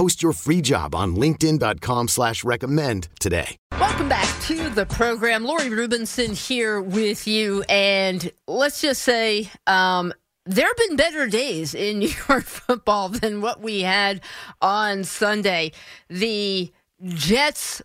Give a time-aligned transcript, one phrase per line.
[0.00, 3.58] Post your free job on LinkedIn.com slash recommend today.
[3.72, 5.44] Welcome back to the program.
[5.44, 7.62] Lori Rubinson here with you.
[7.68, 10.14] And let's just say um,
[10.46, 14.22] there have been better days in New York football than what we had
[14.62, 15.72] on Sunday.
[16.08, 16.72] The
[17.04, 17.82] Jets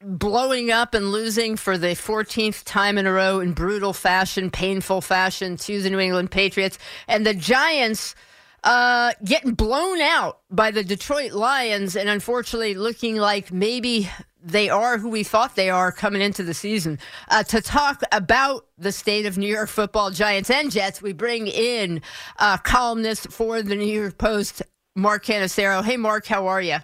[0.00, 5.00] blowing up and losing for the 14th time in a row in brutal fashion, painful
[5.00, 6.76] fashion to the New England Patriots.
[7.06, 8.16] And the Giants
[8.64, 14.08] uh, getting blown out by the Detroit Lions, and unfortunately looking like maybe
[14.42, 16.98] they are who we thought they are coming into the season.
[17.28, 21.46] Uh, to talk about the state of New York football Giants and Jets, we bring
[21.46, 22.02] in
[22.38, 24.62] uh, columnist for the New York Post,
[24.94, 25.84] Mark Cannizzaro.
[25.84, 26.78] Hey, Mark, how are you?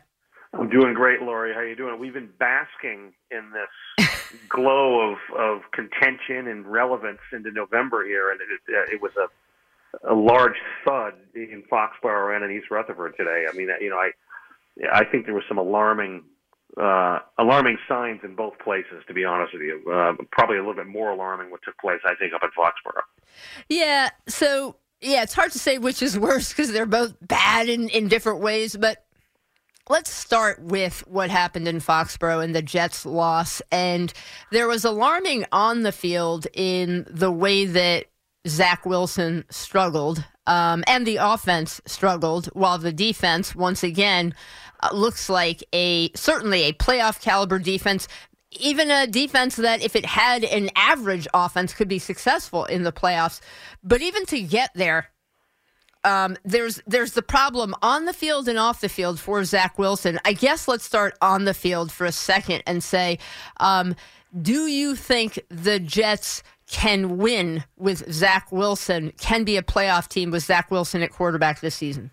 [0.54, 1.52] I'm doing great, Lori.
[1.52, 1.98] How are you doing?
[1.98, 4.08] We've been basking in this
[4.48, 9.26] glow of, of contention and relevance into November here, and it, it, it was a
[10.06, 13.46] a large thud in Foxborough and in East Rutherford today.
[13.48, 14.10] I mean, you know, I
[14.92, 16.24] I think there was some alarming
[16.80, 19.02] uh, alarming signs in both places.
[19.06, 22.00] To be honest with you, uh, probably a little bit more alarming what took place,
[22.04, 23.02] I think, up in Foxborough.
[23.68, 24.10] Yeah.
[24.28, 28.08] So yeah, it's hard to say which is worse because they're both bad in in
[28.08, 29.04] different ways, but.
[29.90, 33.62] Let's start with what happened in Foxborough and the Jets' loss.
[33.72, 34.12] And
[34.52, 38.04] there was alarming on the field in the way that
[38.48, 44.34] Zach Wilson struggled, um, and the offense struggled, while the defense once again
[44.80, 48.08] uh, looks like a certainly a playoff caliber defense.
[48.52, 52.92] Even a defense that, if it had an average offense, could be successful in the
[52.92, 53.40] playoffs.
[53.84, 55.10] But even to get there,
[56.04, 60.18] um, there's there's the problem on the field and off the field for Zach Wilson.
[60.24, 63.18] I guess let's start on the field for a second and say,
[63.58, 63.94] um,
[64.40, 70.30] do you think the Jets can win with Zach Wilson, can be a playoff team
[70.30, 72.10] with Zach Wilson at quarterback this season?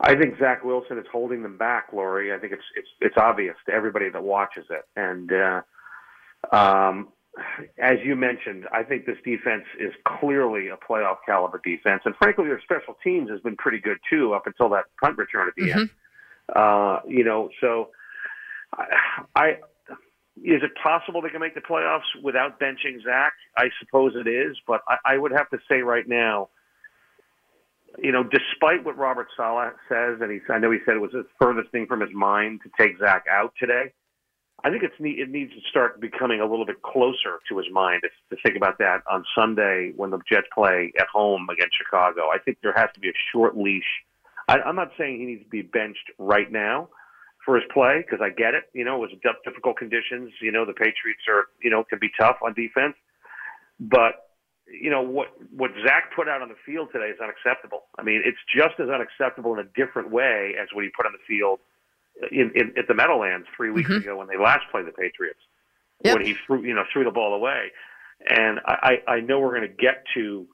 [0.00, 2.34] I think Zach Wilson is holding them back, Lori.
[2.34, 4.82] I think it's it's it's obvious to everybody that watches it.
[4.94, 5.62] And uh,
[6.54, 7.08] um,
[7.78, 12.02] as you mentioned, I think this defense is clearly a playoff caliber defense.
[12.04, 15.48] And frankly, their special teams has been pretty good too up until that punt return
[15.48, 15.78] at the mm-hmm.
[15.80, 15.90] end.
[16.54, 17.88] Uh, you know, so
[18.74, 18.84] I,
[19.34, 19.58] I
[20.42, 23.32] is it possible they can make the playoffs without benching Zach?
[23.56, 26.48] I suppose it is, but I, I would have to say right now,
[27.98, 31.26] you know, despite what Robert Saleh says, and I know he said it was the
[31.40, 33.92] furthest thing from his mind to take Zach out today.
[34.64, 38.02] I think it's it needs to start becoming a little bit closer to his mind
[38.30, 42.28] to think about that on Sunday when the Jets play at home against Chicago.
[42.32, 43.84] I think there has to be a short leash.
[44.48, 46.88] I, I'm not saying he needs to be benched right now,
[47.46, 48.64] for his play because I get it.
[48.74, 50.32] You know, it was difficult conditions.
[50.42, 52.96] You know, the Patriots are you know can be tough on defense,
[53.80, 54.26] but
[54.66, 57.84] you know what what Zach put out on the field today is unacceptable.
[57.98, 61.12] I mean, it's just as unacceptable in a different way as what he put on
[61.12, 61.60] the field
[62.30, 64.02] in, in at the Meadowlands three weeks mm-hmm.
[64.02, 65.40] ago when they last played the Patriots
[66.04, 66.16] yep.
[66.16, 67.70] when he threw you know threw the ball away.
[68.28, 70.48] And I I know we're going to get to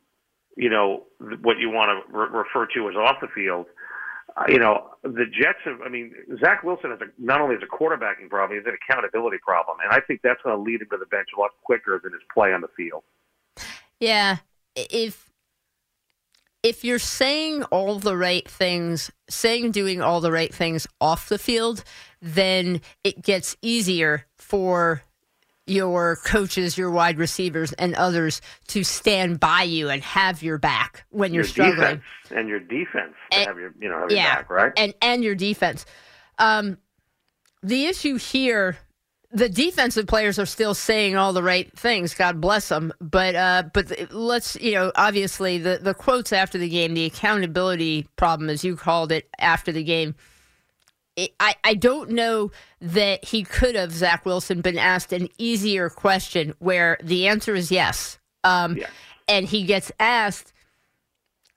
[0.59, 1.05] you know
[1.41, 3.67] what you want to re- refer to as off the field
[4.37, 7.63] uh, you know, the Jets have, I mean, Zach Wilson has a, not only has
[7.63, 9.79] a quarterbacking problem, he has an accountability problem.
[9.83, 12.13] And I think that's going to lead him to the bench a lot quicker than
[12.13, 13.03] his play on the field.
[14.01, 14.39] Yeah.
[14.75, 15.31] If,
[16.63, 21.39] if you're saying all the right things, saying doing all the right things off the
[21.39, 21.85] field,
[22.21, 25.03] then it gets easier for
[25.73, 31.05] your coaches, your wide receivers, and others to stand by you and have your back
[31.11, 32.03] when you're your struggling.
[32.31, 34.73] and your defense and, have your, you know, have your yeah, back, right?
[34.77, 35.87] And and your defense.
[36.39, 36.79] Um,
[37.63, 38.77] the issue here,
[39.31, 42.15] the defensive players are still saying all the right things.
[42.15, 42.93] God bless them.
[43.01, 48.09] But uh, but let's you know, obviously the the quotes after the game, the accountability
[48.17, 50.15] problem, as you called it after the game
[51.19, 52.51] I, I don't know
[52.81, 57.71] that he could have, Zach Wilson, been asked an easier question where the answer is
[57.71, 58.19] yes.
[58.45, 58.87] Um, yeah.
[59.29, 60.53] And he gets asked,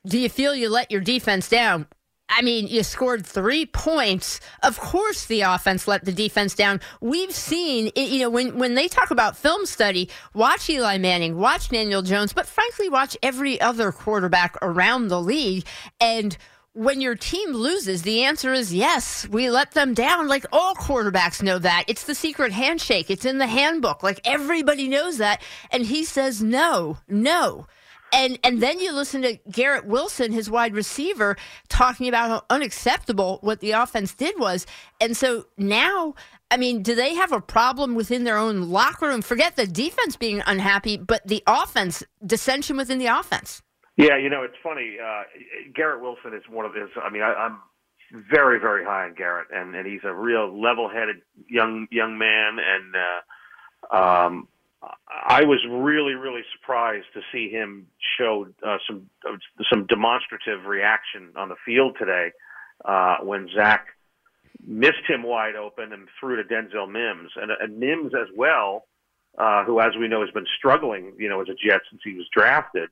[0.05, 1.87] Do you feel you let your defense down?
[2.27, 4.39] I mean, you scored three points.
[4.63, 6.81] Of course, the offense let the defense down.
[6.99, 11.69] We've seen, you know, when, when they talk about film study, watch Eli Manning, watch
[11.69, 15.65] Daniel Jones, but frankly, watch every other quarterback around the league.
[16.01, 16.35] And
[16.75, 20.27] when your team loses, the answer is yes, we let them down.
[20.27, 21.85] Like all quarterbacks know that.
[21.87, 24.03] It's the secret handshake, it's in the handbook.
[24.03, 25.41] Like everybody knows that.
[25.71, 27.65] And he says, no, no.
[28.13, 31.37] And and then you listen to Garrett Wilson, his wide receiver,
[31.69, 34.67] talking about how unacceptable what the offense did was.
[34.99, 36.13] And so now,
[36.51, 39.21] I mean, do they have a problem within their own locker room?
[39.21, 43.61] Forget the defense being unhappy, but the offense, dissension within the offense.
[43.97, 44.97] Yeah, you know, it's funny.
[45.01, 45.23] Uh,
[45.73, 46.89] Garrett Wilson is one of his.
[47.01, 47.59] I mean, I, I'm
[48.29, 52.95] very, very high on Garrett, and and he's a real level-headed young young man, and
[52.95, 54.47] uh, um,
[55.09, 57.87] I was really, really surprised to see him
[58.17, 59.37] show uh, some uh,
[59.71, 62.31] some demonstrative reaction on the field today
[62.83, 63.87] uh, when Zach
[64.65, 68.87] missed him wide open and threw to Denzel Mims and, and Mims as well,
[69.37, 72.13] uh, who, as we know, has been struggling, you know, as a Jet since he
[72.13, 72.89] was drafted.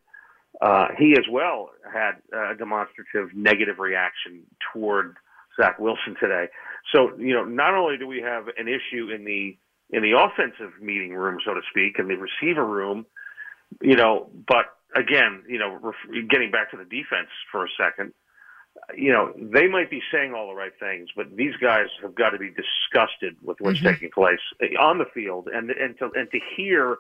[0.98, 5.18] He as well had a demonstrative negative reaction toward
[5.60, 6.48] Zach Wilson today.
[6.92, 9.58] So, you know, not only do we have an issue in the
[9.90, 13.06] in the offensive meeting room, so to speak, in the receiver room,
[13.82, 14.66] you know, but
[14.96, 18.14] again, you know, ref- getting back to the defense for a second,
[18.96, 22.32] you know, they might be saying all the right things, but these guys have got
[22.32, 23.88] to be disgusted with what's mm-hmm.
[23.88, 24.40] taking place
[24.80, 26.98] on the field, and and to and to hear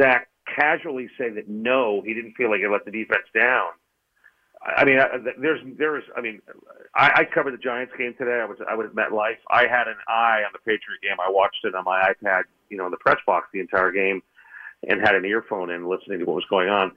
[0.00, 3.68] Zach casually say that no, he didn't feel like he let the defense down.
[4.64, 4.98] I mean,
[5.40, 6.04] there's there is.
[6.16, 6.40] I mean,
[6.94, 8.38] I, I covered the Giants game today.
[8.40, 9.38] I was I was at MetLife.
[9.50, 11.16] I had an eye on the Patriot game.
[11.18, 14.22] I watched it on my iPad, you know, in the press box the entire game,
[14.88, 16.92] and had an earphone in listening to what was going on.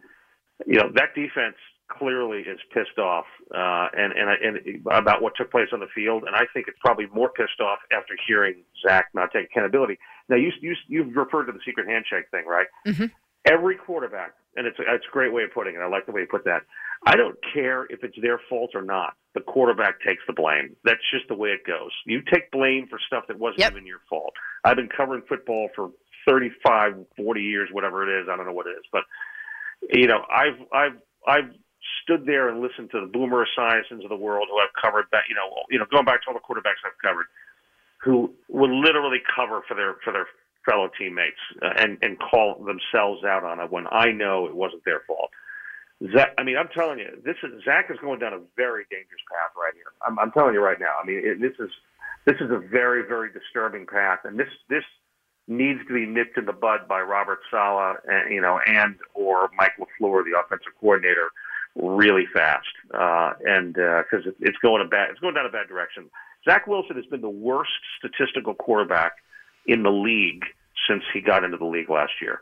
[0.68, 1.56] You know, that defense
[1.88, 6.24] clearly is pissed off, uh, and and and about what took place on the field.
[6.28, 9.98] And I think it's probably more pissed off after hearing Zach not take accountability.
[10.30, 12.68] Now, you you you've referred to the secret handshake thing, right?
[12.86, 13.06] Mm-hmm.
[13.46, 15.80] Every quarterback, and it's a, it's a great way of putting it.
[15.80, 16.64] I like the way you put that.
[17.06, 19.14] I don't care if it's their fault or not.
[19.36, 20.76] The quarterback takes the blame.
[20.84, 21.92] That's just the way it goes.
[22.06, 23.72] You take blame for stuff that wasn't yep.
[23.74, 24.34] even your fault.
[24.64, 25.92] I've been covering football for
[26.28, 28.28] 35, 40 years, whatever it is.
[28.32, 29.04] I don't know what it is, but
[29.94, 30.98] you know, I've I've
[31.28, 31.52] I've
[32.04, 35.30] stood there and listened to the Boomer Esiasons of the world who I've covered that
[35.30, 37.26] you know you know going back to all the quarterbacks I've covered
[38.02, 40.28] who will literally cover for their for their
[40.66, 44.84] fellow teammates uh, and and call themselves out on it when I know it wasn't
[44.86, 45.32] their fault.
[46.14, 49.22] Zach, I mean, I'm telling you, this is Zach is going down a very dangerous
[49.32, 49.94] path right here.
[50.06, 50.96] I'm, I'm telling you right now.
[51.02, 51.72] I mean, it, this is
[52.26, 54.84] this is a very very disturbing path, and this this
[55.48, 59.50] needs to be nipped in the bud by Robert Saleh, and you know, and or
[59.58, 61.30] Mike LaFleur, the offensive coordinator,
[61.76, 65.50] really fast, uh, and because uh, it, it's going a bad it's going down a
[65.50, 66.10] bad direction.
[66.44, 69.14] Zach Wilson has been the worst statistical quarterback
[69.66, 70.44] in the league
[70.88, 72.42] since he got into the league last year.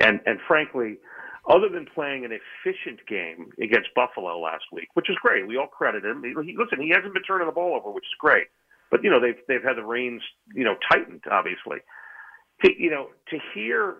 [0.00, 0.98] And and frankly,
[1.48, 5.66] other than playing an efficient game against Buffalo last week, which is great, we all
[5.66, 6.22] credit him.
[6.24, 8.46] He, listen, he hasn't been turning the ball over, which is great.
[8.90, 10.22] But you know they've they've had the reins
[10.54, 11.78] you know tightened, obviously.
[12.64, 13.96] To, you know to hear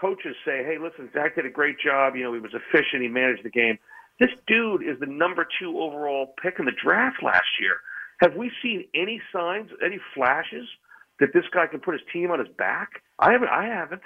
[0.00, 2.16] coaches say, "Hey, listen, Zach did a great job.
[2.16, 3.02] You know he was efficient.
[3.02, 3.78] He managed the game."
[4.20, 7.76] This dude is the number two overall pick in the draft last year.
[8.20, 10.66] Have we seen any signs, any flashes
[11.20, 13.02] that this guy can put his team on his back?
[13.18, 13.48] I haven't.
[13.48, 14.02] I haven't.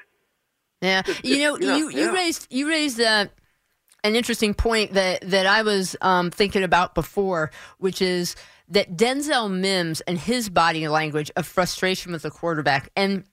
[0.81, 2.13] Yeah, you know, you, you, yeah.
[2.13, 3.27] raised you raised uh,
[4.03, 8.35] an interesting point that that I was um, thinking about before, which is
[8.69, 13.25] that Denzel Mims and his body language of frustration with the quarterback and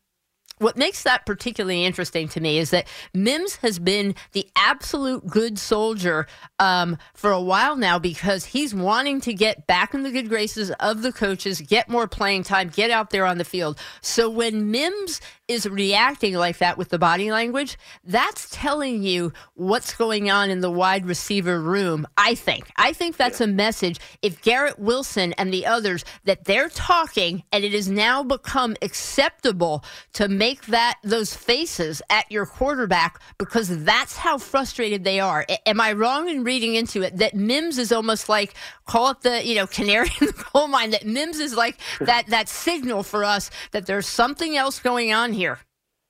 [0.59, 5.57] what makes that particularly interesting to me is that Mims has been the absolute good
[5.57, 6.27] soldier
[6.59, 10.71] um, for a while now because he's wanting to get back in the good graces
[10.79, 13.79] of the coaches, get more playing time, get out there on the field.
[14.01, 19.95] So when Mims is reacting like that with the body language, that's telling you what's
[19.95, 22.07] going on in the wide receiver room.
[22.17, 22.69] I think.
[22.77, 23.99] I think that's a message.
[24.21, 29.83] If Garrett Wilson and the others that they're talking and it has now become acceptable
[30.13, 35.45] to make that those faces at your quarterback because that's how frustrated they are.
[35.65, 38.53] am I wrong in reading into it that Mims is almost like
[38.85, 42.27] call it the, you know, canary in the coal mine that Mims is like that
[42.27, 45.59] that signal for us that there's something else going on here.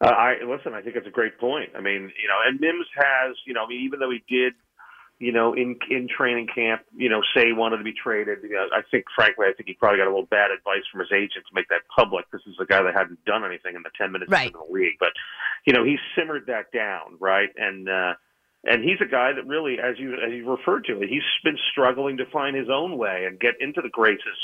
[0.01, 0.73] Uh, I listen.
[0.73, 1.71] I think it's a great point.
[1.75, 4.53] I mean, you know, and Mims has, you know, I mean, even though he did
[5.19, 8.39] you know, in in training camp, you know, say he wanted to be traded.
[8.41, 11.01] You know, I think, frankly, I think he probably got a little bad advice from
[11.01, 12.25] his agent to make that public.
[12.31, 14.47] This is a guy that hadn't done anything in the ten minutes right.
[14.47, 15.11] in the league, but
[15.65, 17.49] you know, he simmered that down, right?
[17.57, 18.13] And uh,
[18.63, 21.57] and he's a guy that really, as you as you referred to, it, he's been
[21.71, 24.39] struggling to find his own way and get into the graces,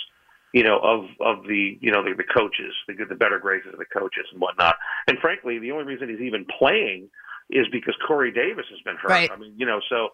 [0.53, 3.79] you know, of of the you know the, the coaches, the the better graces of
[3.79, 4.75] the coaches and whatnot.
[5.07, 7.09] And frankly, the only reason he's even playing
[7.49, 9.09] is because Corey Davis has been hurt.
[9.09, 9.31] Right.
[9.31, 10.09] I mean, you know, so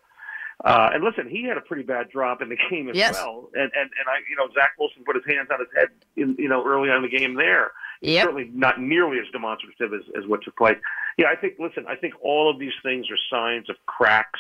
[0.64, 3.14] uh, and listen, he had a pretty bad drop in the game as Yes.
[3.16, 3.50] well.
[3.54, 6.36] And, and and I, you know, Zach Wilson put his hands on his head, in,
[6.38, 7.72] you know, early on in the game there.
[8.02, 8.24] Yep.
[8.24, 10.78] Certainly not nearly as demonstrative as, as what took place.
[11.18, 11.54] Yeah, I think.
[11.60, 14.40] Listen, I think all of these things are signs of cracks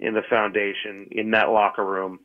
[0.00, 2.18] in the foundation in that locker room.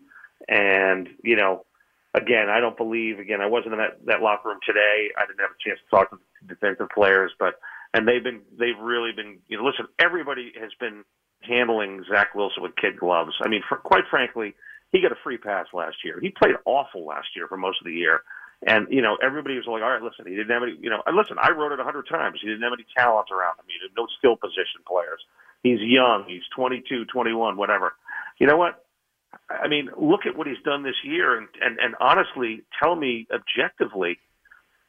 [0.47, 1.65] And you know,
[2.13, 3.19] again, I don't believe.
[3.19, 5.09] Again, I wasn't in that that locker room today.
[5.17, 7.55] I didn't have a chance to talk to the defensive players, but
[7.93, 9.39] and they've been they've really been.
[9.47, 11.03] You know, listen, everybody has been
[11.47, 13.33] handling Zach Wilson with kid gloves.
[13.43, 14.55] I mean, for, quite frankly,
[14.91, 16.19] he got a free pass last year.
[16.21, 18.21] He played awful last year for most of the year.
[18.65, 21.03] And, you know, everybody was like, all right, listen, he didn't have any, you know,
[21.11, 22.39] listen, I wrote it a hundred times.
[22.41, 23.65] He didn't have any talent around him.
[23.67, 25.19] He had no skill position players.
[25.63, 26.25] He's young.
[26.27, 27.93] He's 22, 21, whatever.
[28.39, 28.85] You know what?
[29.49, 33.27] I mean, look at what he's done this year and, and, and honestly tell me
[33.33, 34.19] objectively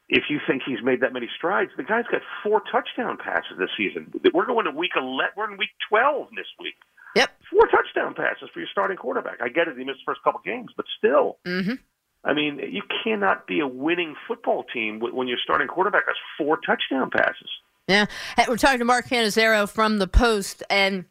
[0.09, 1.71] if you think he's made that many strides.
[1.77, 4.11] The guy's got four touchdown passes this season.
[4.33, 5.33] We're going to week 11.
[5.35, 6.75] We're in week 12 this week.
[7.15, 7.31] Yep.
[7.49, 9.41] Four touchdown passes for your starting quarterback.
[9.41, 9.77] I get it.
[9.77, 11.37] He missed the first couple games, but still.
[11.45, 11.75] Mm-hmm.
[12.23, 16.15] I mean, you cannot be a winning football team wh- when your starting quarterback has
[16.37, 17.49] four touchdown passes.
[17.87, 18.05] Yeah.
[18.47, 20.63] We're talking to Mark Cannizzaro from the Post.
[20.69, 21.05] And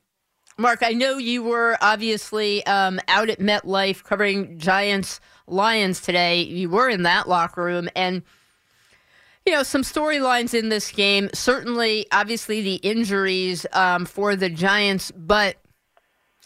[0.59, 6.43] Mark, I know you were obviously um, out at MetLife covering Giants Lions today.
[6.43, 7.89] You were in that locker room.
[7.97, 8.23] And,
[9.47, 11.29] you know, some storylines in this game.
[11.35, 15.57] Certainly, obviously, the injuries um, for the Giants, but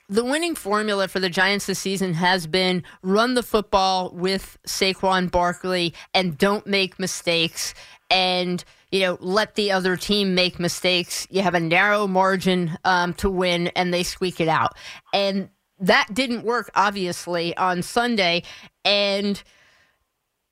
[0.08, 5.30] the winning formula for the Giants this season has been run the football with Saquon
[5.30, 7.74] Barkley and don't make mistakes
[8.10, 11.26] and you know let the other team make mistakes.
[11.30, 14.76] You have a narrow margin um, to win and they squeak it out.
[15.12, 18.44] And that didn't work obviously on Sunday
[18.86, 19.42] and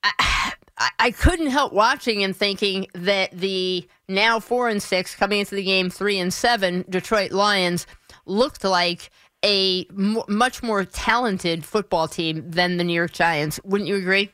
[0.02, 5.40] I, I- I couldn't help watching and thinking that the now four and six coming
[5.40, 7.86] into the game three and seven Detroit Lions
[8.26, 9.10] looked like
[9.44, 13.60] a m- much more talented football team than the New York Giants.
[13.64, 14.30] Wouldn't you agree?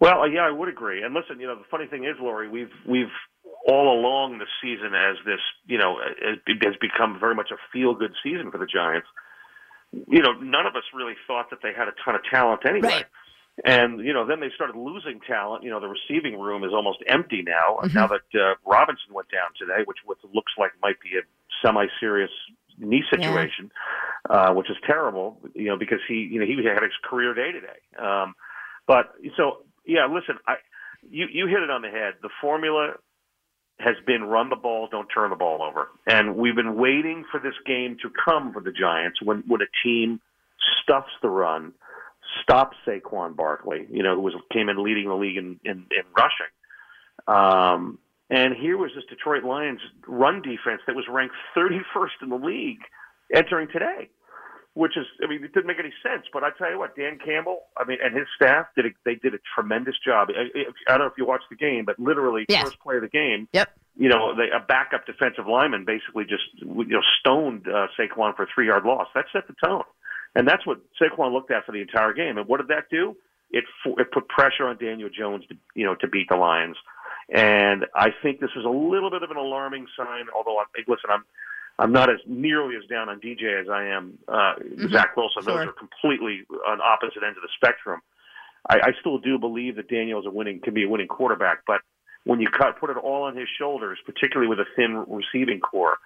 [0.00, 1.02] Well, yeah, I would agree.
[1.02, 3.12] And listen, you know, the funny thing is, Lori, we've we've
[3.66, 8.12] all along the season as this, you know, has become very much a feel good
[8.22, 9.06] season for the Giants.
[9.92, 12.88] You know, none of us really thought that they had a ton of talent anyway.
[12.88, 13.04] Right.
[13.64, 15.64] And you know, then they started losing talent.
[15.64, 17.80] You know, the receiving room is almost empty now.
[17.94, 21.22] Now that uh, Robinson went down today, which what looks like might be a
[21.64, 22.30] semi-serious
[22.78, 23.70] knee situation,
[24.30, 25.38] uh, which is terrible.
[25.54, 27.80] You know, because he, you know, he had his career day today.
[27.98, 28.34] Um,
[28.86, 30.56] but so yeah, listen, I
[31.10, 32.14] you you hit it on the head.
[32.22, 32.94] The formula
[33.80, 35.88] has been run the ball, don't turn the ball over.
[36.06, 39.70] And we've been waiting for this game to come for the Giants when when a
[39.84, 40.20] team
[40.82, 41.72] stuffs the run,
[42.42, 46.04] stops Saquon Barkley, you know, who was came in leading the league in in, in
[46.16, 46.52] rushing.
[47.26, 47.98] Um,
[48.30, 52.80] and here was this Detroit Lions run defense that was ranked 31st in the league
[53.34, 54.08] entering today
[54.78, 56.26] which is, I mean, it didn't make any sense.
[56.32, 59.16] But I tell you what, Dan Campbell, I mean, and his staff did a, they
[59.16, 60.28] did a tremendous job.
[60.30, 62.62] I, I don't know if you watched the game, but literally Yes.
[62.62, 63.70] first play of the game, Yep.
[63.96, 68.44] you know, they, a backup defensive lineman basically just you know stoned uh, Saquon for
[68.44, 69.08] a three yard loss.
[69.16, 69.82] That set the tone,
[70.34, 72.38] and that's what Saquon looked at for the entire game.
[72.38, 73.16] And what did that do?
[73.50, 76.76] It it put pressure on Daniel Jones to you know to beat the Lions.
[77.30, 80.26] And I think this is a little bit of an alarming sign.
[80.34, 81.24] Although, I, listen, I'm
[81.78, 84.54] I'm not as nearly as down on DJ as I am uh,
[84.90, 85.42] Zach Wilson.
[85.44, 85.68] Those sure.
[85.68, 88.00] are completely on opposite ends of the spectrum.
[88.68, 91.80] I, I still do believe that Daniel's a winning can be a winning quarterback, but
[92.24, 95.98] when you cut put it all on his shoulders, particularly with a thin receiving corps,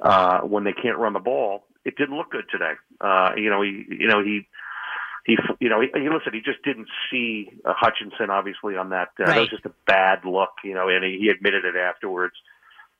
[0.00, 2.72] uh, when they can't run the ball, it didn't look good today.
[3.00, 4.46] Uh, you know, he you know he
[5.26, 9.08] he you know he, he listen he just didn't see uh, Hutchinson obviously on that.
[9.20, 12.34] Uh, That was just a bad look, you know, and he, he admitted it afterwards.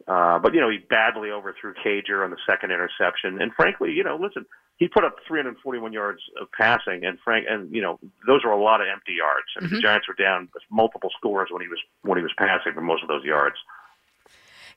[0.08, 4.02] Uh, but you know, he badly overthrew Cager on the second interception, and frankly, you
[4.02, 4.44] know, listen,
[4.76, 8.60] he put up 341 yards of passing, and frank, and you know, those are a
[8.60, 9.46] lot of empty yards.
[9.56, 12.72] I mean, the Giants were down multiple scores when he was when he was passing
[12.74, 13.54] for most of those yards.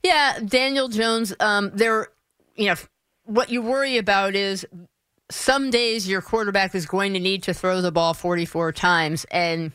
[0.03, 1.33] Yeah, Daniel Jones.
[1.39, 2.07] Um, there,
[2.55, 2.75] you know,
[3.25, 4.65] what you worry about is
[5.31, 9.71] some days your quarterback is going to need to throw the ball 44 times, and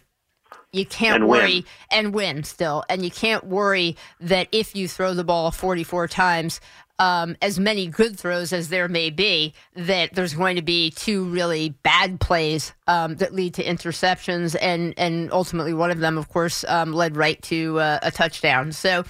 [0.73, 1.65] you can't And worry win.
[1.91, 6.61] and win still, and you can't worry that if you throw the ball 44 times,
[7.01, 11.25] um, as many good throws as there may be, that there's going to be two
[11.25, 16.29] really bad plays um, that lead to interceptions, and and ultimately one of them, of
[16.29, 18.71] course, um, led right to uh, a touchdown.
[18.71, 19.05] So.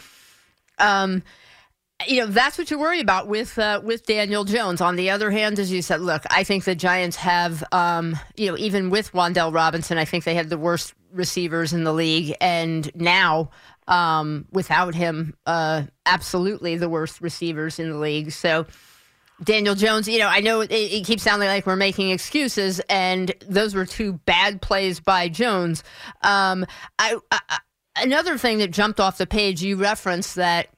[0.81, 1.23] Um,
[2.07, 4.81] you know that's what you worry about with uh, with Daniel Jones.
[4.81, 8.51] On the other hand, as you said, look, I think the Giants have, um, you
[8.51, 12.35] know, even with Wan'Dale Robinson, I think they had the worst receivers in the league,
[12.41, 13.51] and now
[13.89, 18.33] um, without him, uh, absolutely the worst receivers in the league.
[18.33, 18.67] So.
[19.43, 23.33] Daniel Jones, you know, I know it, it keeps sounding like we're making excuses, and
[23.49, 25.83] those were two bad plays by Jones.
[26.23, 26.67] Um,
[26.99, 27.17] I,
[27.97, 30.69] another thing that jumped off the page, you referenced that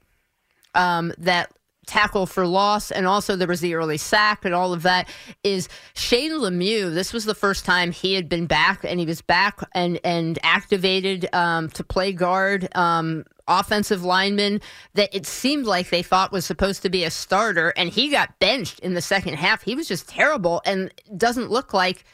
[0.75, 1.53] um, that
[1.87, 5.09] tackle for loss, and also there was the early sack and all of that.
[5.43, 6.93] Is Shane Lemieux?
[6.95, 10.39] This was the first time he had been back, and he was back and and
[10.43, 12.75] activated um, to play guard.
[12.77, 14.61] Um, offensive lineman
[14.95, 18.39] that it seemed like they thought was supposed to be a starter and he got
[18.39, 22.05] benched in the second half he was just terrible and doesn't look like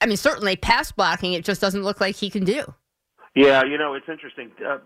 [0.00, 2.64] i mean certainly pass blocking it just doesn't look like he can do
[3.36, 4.50] Yeah, you know, it's interesting.
[4.64, 4.78] Uh,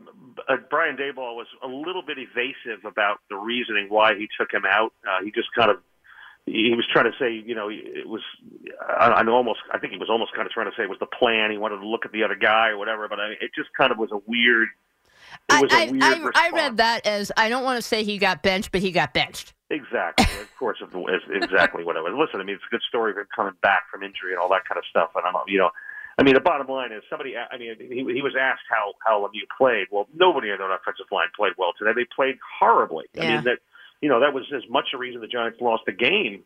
[0.49, 4.65] uh, Brian Daboll was a little bit evasive about the reasoning why he took him
[4.69, 4.93] out.
[5.07, 5.79] Uh, he just kind of
[6.47, 8.23] he was trying to say, you know, it was
[8.89, 10.99] I, I almost I think he was almost kind of trying to say it was
[10.99, 11.53] the plan.
[11.53, 13.69] He wanted to look at the other guy or whatever, but I mean, it just
[13.79, 14.69] kind of was a weird.
[15.49, 16.49] It was a I, I, I.
[16.49, 19.15] I read that as I don't want to say he got benched, but he got
[19.15, 19.55] benched.
[19.71, 20.27] Exactly.
[20.41, 22.13] of course, was exactly what it was.
[22.19, 24.49] Listen, I mean, it's a good story of him coming back from injury and all
[24.49, 25.11] that kind of stuff.
[25.15, 25.71] And I'm, you know,
[26.21, 27.35] I mean, the bottom line is somebody.
[27.35, 29.87] I mean, he, he was asked how how Lemieux played.
[29.91, 31.93] Well, nobody on the offensive line played well today.
[31.97, 33.07] They played horribly.
[33.17, 33.61] I mean, that
[34.03, 36.45] you know that was as much a reason the Giants lost the game.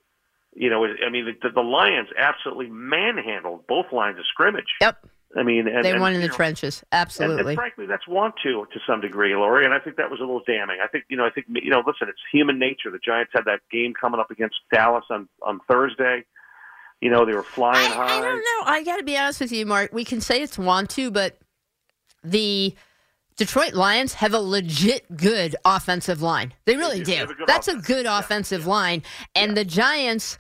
[0.55, 4.71] You know, I mean, the, the Lions absolutely manhandled both lines of scrimmage.
[4.81, 5.05] Yep,
[5.37, 6.85] I mean, and, they and, won in the know, trenches.
[6.93, 7.55] and, Absolutely.
[7.55, 9.65] and frankly, that's want to to some degree, Lori.
[9.65, 10.79] And I think that was a little damning.
[10.81, 12.93] I think you know, I think you know, listen, it's human nature.
[12.93, 16.25] The Giants had that game coming up against Dallas on on Thursday.
[17.01, 18.19] You know, they were flying I, high.
[18.19, 18.73] I don't know.
[18.73, 19.93] I got to be honest with you, Mark.
[19.93, 21.37] We can say it's want to, but
[22.23, 22.75] the
[23.37, 26.55] Detroit Lions have a legit good offensive line.
[26.65, 27.05] They really do.
[27.05, 27.19] They do.
[27.19, 27.87] have a That's a offense.
[27.87, 29.03] good offensive line.
[29.35, 30.39] And the Giants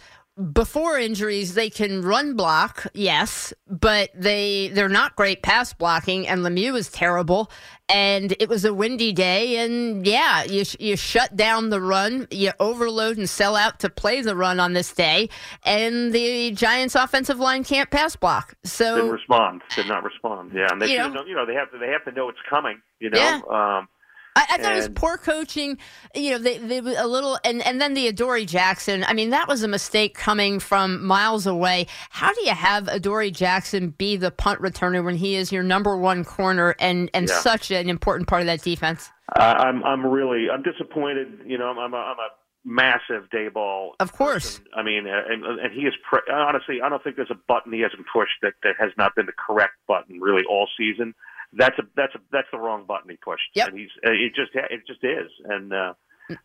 [0.52, 6.40] before injuries they can run block, yes, but they they're not great pass blocking and
[6.42, 7.50] Lemieux is terrible
[7.88, 12.50] and it was a windy day and yeah, you you shut down the run, you
[12.58, 15.28] overload and sell out to play the run on this day
[15.64, 18.54] and the Giants offensive line can't pass block.
[18.64, 19.62] so didn't respond.
[19.76, 20.50] Did not respond.
[20.52, 21.24] Yeah, and they You know.
[21.24, 22.80] you know they have to they have to know it's coming.
[22.98, 23.40] You know, Yeah.
[23.78, 23.88] um,
[24.36, 25.78] I, I thought it was poor coaching.
[26.14, 29.04] You know, they, they were a little, and, and then the Adoree Jackson.
[29.04, 31.86] I mean, that was a mistake coming from miles away.
[32.10, 35.96] How do you have Adoree Jackson be the punt returner when he is your number
[35.96, 37.38] one corner and and Yeah.
[37.40, 39.10] such an important part of that defense?
[39.36, 41.40] I, I'm I'm really I'm disappointed.
[41.46, 42.28] You know, I'm I'm a, I'm a
[42.64, 43.90] massive Daboll.
[44.00, 44.58] Of course.
[44.58, 44.64] person.
[44.76, 46.80] I mean, uh, and, and he is pre- honestly.
[46.82, 49.32] I don't think there's a button he hasn't pushed that that has not been the
[49.32, 51.14] correct button really all season.
[51.56, 53.42] That's a that's a that's the wrong button he pushed.
[53.54, 53.68] Yep.
[53.68, 55.30] And he's uh, it just it just is.
[55.44, 55.94] And uh,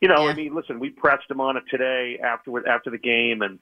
[0.02, 0.32] you know, Yeah.
[0.32, 3.60] I mean, listen, we pressed him on it today afterward after the game, and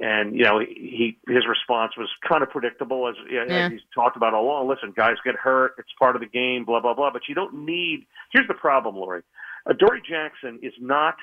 [0.00, 3.68] and you know he his response was kind of predictable as, as Yeah.
[3.70, 4.68] he's talked about all along.
[4.68, 6.64] Listen, guys get hurt; it's part of the game.
[6.64, 7.10] Blah blah blah.
[7.12, 8.06] But you don't need.
[8.32, 9.22] Here's the problem, Lori.
[9.68, 11.16] Uh, Dory Jackson is not.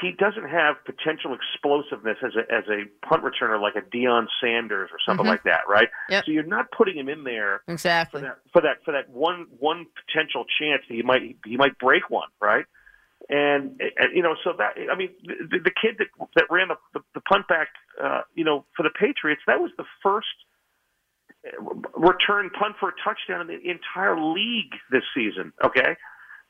[0.00, 4.90] He doesn't have potential explosiveness as a as a punt returner like a Deion Sanders
[4.92, 5.28] or something Mhm.
[5.28, 5.88] like that, right?
[6.08, 6.24] Yep.
[6.24, 8.22] So you're not putting him in there for Exactly.
[8.22, 12.10] that for that for that one one potential chance that he might he might break
[12.10, 12.64] one, right?
[13.28, 16.76] And, and you know, so that I mean, the, the kid that that ran the
[16.92, 17.68] the, the punt back,
[18.02, 20.26] uh, you know, for the Patriots, that was the first
[21.46, 21.62] uh,
[21.94, 25.52] return punt for a touchdown in the entire league this season.
[25.64, 25.96] Okay,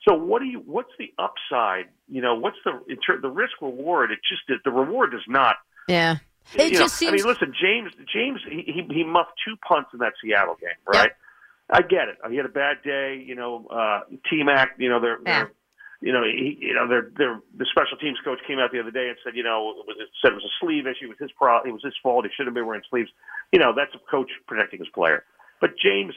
[0.08, 0.62] so what do you?
[0.64, 1.86] What's the upside?
[2.08, 4.10] You know, what's the in the risk reward?
[4.12, 5.56] It just the reward does not
[5.88, 6.16] Yeah.
[6.54, 7.22] It you just know, seems.
[7.24, 7.92] I mean, listen, James.
[8.12, 11.10] James, he he, he muffed two punts in that Seattle game, right?
[11.68, 12.18] I get it.
[12.30, 13.22] He had a bad day.
[13.26, 14.76] You know, uh, T Mac.
[14.78, 15.38] You know, they're, Yeah.
[15.40, 15.52] they're
[16.02, 18.90] you know, he, you know, they're, they're, the special teams coach came out the other
[18.90, 21.06] day and said, you know, it, was, it said it was a sleeve issue.
[21.06, 21.62] It was his pro.
[21.62, 22.24] It was his fault.
[22.26, 23.10] He shouldn't have been wearing sleeves.
[23.50, 25.24] You know, that's a coach protecting his player.
[25.60, 26.14] But James,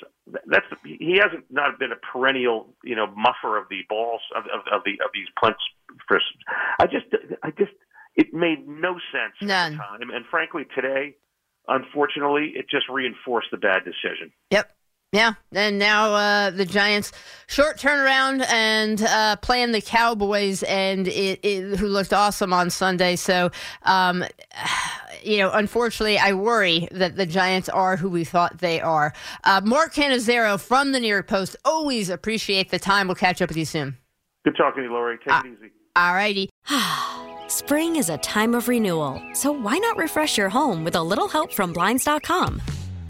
[0.48, 4.62] that's he hasn't not been a perennial, you know, muffer of the balls of, of,
[4.72, 5.60] of the of these punts.
[6.08, 6.20] For,
[6.80, 7.06] I just,
[7.42, 7.72] I just,
[8.16, 9.72] it made no sense at None.
[9.74, 11.16] the time, and frankly, today,
[11.68, 14.32] unfortunately, it just reinforced the bad decision.
[14.52, 14.76] Yep.
[15.12, 17.12] Yeah, and now uh, the Giants
[17.48, 23.16] short turnaround and uh, playing the Cowboys, and it, it who looked awesome on Sunday.
[23.16, 23.50] So,
[23.84, 24.24] um,
[25.24, 29.14] you know, unfortunately, I worry that the Giants are who we thought they are.
[29.44, 31.56] Uh, Mark Cannizzaro from the New York Post.
[31.66, 33.08] Always appreciate the time.
[33.08, 33.98] We'll catch up with you soon.
[34.46, 35.18] Good talking to you, Lori.
[35.18, 35.72] Take uh, it easy.
[35.96, 36.52] All righty.
[37.48, 41.28] Spring is a time of renewal, so why not refresh your home with a little
[41.28, 42.62] help from Blinds.com?